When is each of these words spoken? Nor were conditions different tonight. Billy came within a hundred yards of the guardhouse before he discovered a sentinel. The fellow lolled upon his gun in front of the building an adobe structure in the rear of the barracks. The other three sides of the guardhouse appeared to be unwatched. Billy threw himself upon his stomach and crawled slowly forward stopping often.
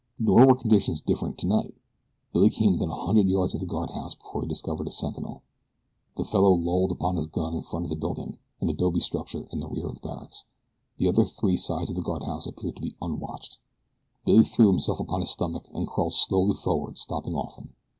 Nor 0.17 0.47
were 0.47 0.55
conditions 0.55 0.99
different 1.03 1.37
tonight. 1.37 1.75
Billy 2.33 2.49
came 2.49 2.71
within 2.71 2.89
a 2.89 2.95
hundred 3.05 3.29
yards 3.29 3.53
of 3.53 3.59
the 3.59 3.67
guardhouse 3.67 4.15
before 4.15 4.41
he 4.41 4.47
discovered 4.47 4.87
a 4.87 4.89
sentinel. 4.89 5.43
The 6.17 6.23
fellow 6.23 6.53
lolled 6.53 6.91
upon 6.91 7.17
his 7.17 7.27
gun 7.27 7.53
in 7.53 7.61
front 7.61 7.85
of 7.85 7.91
the 7.91 7.95
building 7.95 8.39
an 8.61 8.67
adobe 8.69 8.99
structure 8.99 9.47
in 9.51 9.59
the 9.59 9.67
rear 9.69 9.85
of 9.85 9.93
the 9.93 9.99
barracks. 10.07 10.43
The 10.97 11.07
other 11.07 11.23
three 11.23 11.55
sides 11.55 11.91
of 11.91 11.95
the 11.97 12.01
guardhouse 12.01 12.47
appeared 12.47 12.77
to 12.77 12.81
be 12.81 12.95
unwatched. 12.99 13.59
Billy 14.25 14.43
threw 14.43 14.69
himself 14.69 14.99
upon 14.99 15.19
his 15.19 15.29
stomach 15.29 15.67
and 15.71 15.85
crawled 15.87 16.13
slowly 16.13 16.55
forward 16.55 16.97
stopping 16.97 17.35
often. 17.35 17.75